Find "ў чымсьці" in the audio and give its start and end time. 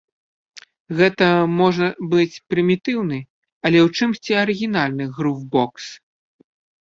3.85-4.33